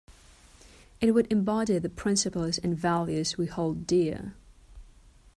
[0.99, 4.33] It would embody the principles and values we hold dear.